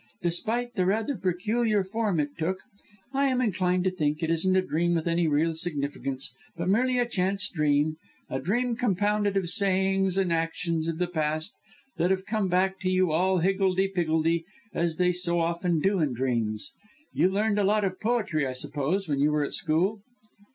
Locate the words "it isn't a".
4.23-4.63